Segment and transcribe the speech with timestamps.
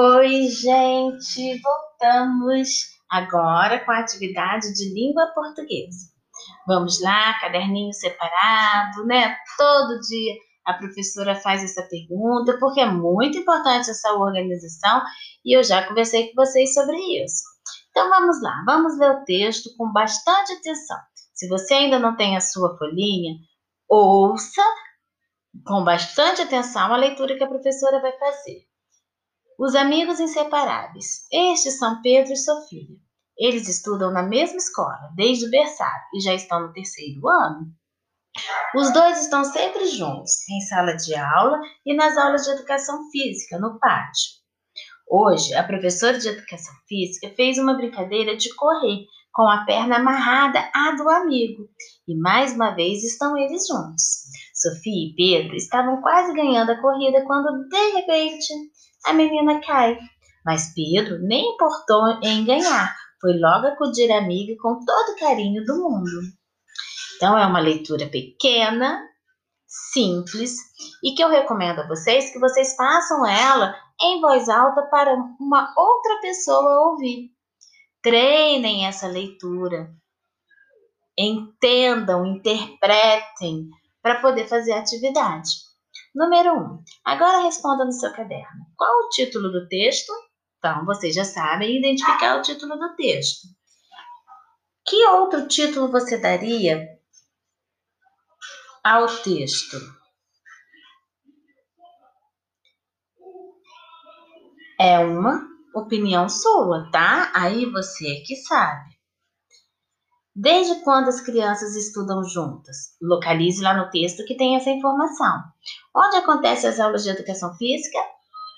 [0.00, 1.60] Oi, gente!
[1.60, 2.68] Voltamos
[3.10, 6.12] agora com a atividade de língua portuguesa.
[6.68, 9.36] Vamos lá, caderninho separado, né?
[9.56, 10.34] Todo dia
[10.64, 15.02] a professora faz essa pergunta, porque é muito importante essa organização
[15.44, 17.42] e eu já conversei com vocês sobre isso.
[17.90, 20.98] Então vamos lá, vamos ler o texto com bastante atenção.
[21.34, 23.34] Se você ainda não tem a sua folhinha,
[23.88, 24.62] ouça
[25.66, 28.68] com bastante atenção a leitura que a professora vai fazer.
[29.58, 31.26] Os amigos inseparáveis.
[31.32, 32.86] Estes são Pedro e Sofia.
[33.36, 37.66] Eles estudam na mesma escola, desde o berçário, e já estão no terceiro ano.
[38.76, 43.58] Os dois estão sempre juntos, em sala de aula e nas aulas de educação física,
[43.58, 44.30] no pátio.
[45.10, 50.70] Hoje, a professora de educação física fez uma brincadeira de correr com a perna amarrada
[50.72, 51.68] à do amigo,
[52.06, 54.22] e mais uma vez estão eles juntos.
[54.54, 58.52] Sofia e Pedro estavam quase ganhando a corrida quando, de repente,
[59.06, 59.98] a menina cai.
[60.44, 65.64] Mas Pedro nem importou em ganhar, foi logo acudir a amiga com todo o carinho
[65.64, 66.20] do mundo.
[67.16, 69.02] Então, é uma leitura pequena,
[69.66, 70.56] simples
[71.02, 75.74] e que eu recomendo a vocês que vocês façam ela em voz alta para uma
[75.76, 77.30] outra pessoa ouvir.
[78.00, 79.90] Treinem essa leitura,
[81.18, 83.68] entendam, interpretem
[84.00, 85.67] para poder fazer a atividade.
[86.18, 86.56] Número 1.
[86.58, 88.66] Um, agora responda no seu caderno.
[88.76, 90.12] Qual o título do texto?
[90.58, 93.46] Então, vocês já sabem identificar o título do texto.
[94.84, 96.88] Que outro título você daria
[98.82, 99.76] ao texto?
[104.80, 107.30] É uma opinião sua, tá?
[107.32, 108.97] Aí você é que sabe.
[110.40, 112.94] Desde quando as crianças estudam juntas?
[113.02, 115.42] Localize lá no texto que tem essa informação.
[115.92, 117.98] Onde acontecem as aulas de educação física?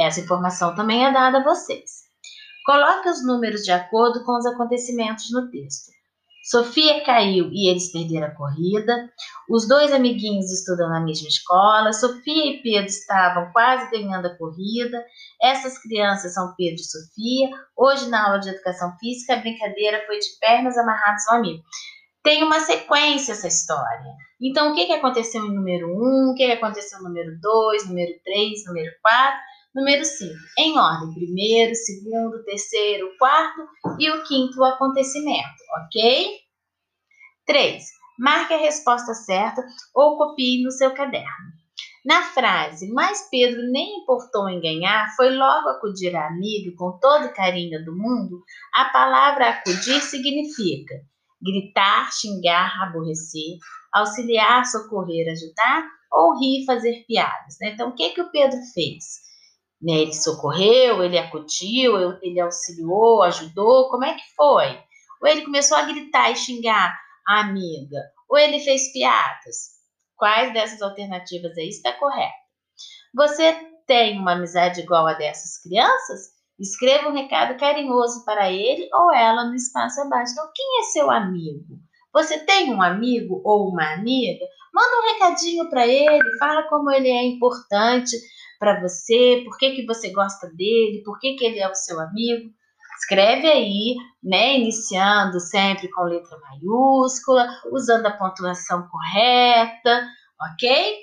[0.00, 2.04] Essa informação também é dada a vocês.
[2.64, 5.92] Coloque os números de acordo com os acontecimentos no texto.
[6.48, 9.10] Sofia caiu e eles perderam a corrida.
[9.50, 11.92] Os dois amiguinhos estudam na mesma escola.
[11.92, 15.04] Sofia e Pedro estavam quase ganhando a corrida.
[15.42, 17.50] Essas crianças são Pedro e Sofia.
[17.76, 21.64] Hoje, na aula de educação física, a brincadeira foi de pernas amarradas ao amigo.
[22.22, 24.14] Tem uma sequência essa história.
[24.40, 27.40] Então, o que, que aconteceu em número 1, um, o que, que aconteceu no número
[27.40, 29.38] 2, número 3, número 4,
[29.74, 30.32] número 5.
[30.58, 33.62] Em ordem, primeiro, segundo, terceiro, quarto
[33.98, 36.45] e o quinto acontecimento, ok?
[37.46, 37.84] 3.
[38.18, 39.64] Marque a resposta certa
[39.94, 41.56] ou copie no seu caderno.
[42.04, 47.34] Na frase, mas Pedro nem importou em ganhar, foi logo acudir a amigo com todo
[47.34, 48.42] carinho do mundo,
[48.72, 50.94] a palavra acudir significa
[51.42, 53.58] gritar, xingar, aborrecer,
[53.92, 57.56] auxiliar, socorrer, ajudar ou rir, fazer piadas.
[57.60, 57.70] Né?
[57.70, 59.26] Então, o que, que o Pedro fez?
[59.82, 64.78] Né, ele socorreu, ele acudiu, ele auxiliou, ajudou, como é que foi?
[65.20, 66.96] Ou ele começou a gritar e xingar
[67.26, 67.98] amiga?
[68.28, 69.76] Ou ele fez piadas?
[70.16, 72.32] Quais dessas alternativas aí está correta?
[73.14, 73.54] Você
[73.86, 76.36] tem uma amizade igual a dessas crianças?
[76.58, 80.32] Escreva um recado carinhoso para ele ou ela no espaço abaixo.
[80.32, 81.78] Então, quem é seu amigo?
[82.12, 84.44] Você tem um amigo ou uma amiga?
[84.72, 88.16] Manda um recadinho para ele, fala como ele é importante
[88.58, 92.00] para você, por que, que você gosta dele, por que, que ele é o seu
[92.00, 92.50] amigo.
[93.06, 100.08] Escreve aí, né, iniciando sempre com letra maiúscula, usando a pontuação correta,
[100.40, 100.96] ok?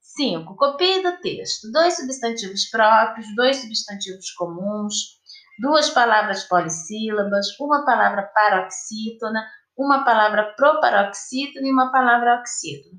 [0.00, 0.56] 5.
[0.56, 1.70] Copie do texto.
[1.70, 4.94] Dois substantivos próprios, dois substantivos comuns,
[5.60, 12.98] duas palavras polissílabas, uma palavra paroxítona, uma palavra proparoxítona e uma palavra oxítona.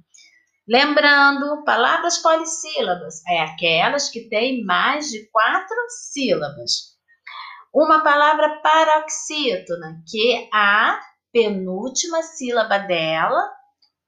[0.68, 6.95] Lembrando, palavras polissílabas é aquelas que têm mais de quatro sílabas
[7.76, 10.98] uma palavra paroxítona, que a
[11.34, 13.52] penúltima sílaba dela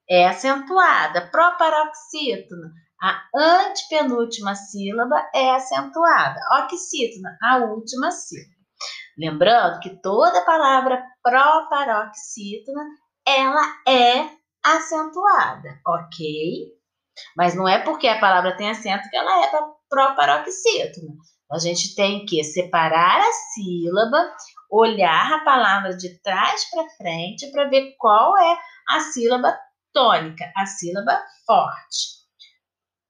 [0.09, 1.29] é acentuada.
[1.29, 6.39] Proparoxítona, a antepenúltima sílaba é acentuada.
[6.63, 8.55] Oxítona, a última sílaba.
[9.17, 12.85] Lembrando que toda palavra proparoxítona,
[13.27, 14.29] ela é
[14.63, 16.67] acentuada, ok?
[17.35, 19.51] Mas não é porque a palavra tem acento que ela é
[19.89, 21.15] proparoxítona.
[21.49, 24.35] A gente tem que separar a sílaba,
[24.69, 28.57] olhar a palavra de trás para frente para ver qual é
[28.89, 29.57] a sílaba
[29.93, 32.17] tônica, a sílaba forte.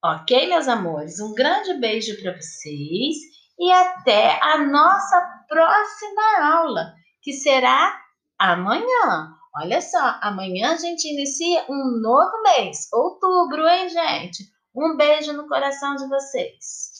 [0.04, 1.18] Ok, meus amores?
[1.18, 3.16] Um grande beijo para vocês
[3.58, 8.00] e até a nossa próxima aula, que será
[8.38, 9.34] amanhã.
[9.56, 14.44] Olha só, amanhã a gente inicia um novo mês, outubro, hein, gente?
[14.72, 16.97] Um beijo no coração de vocês.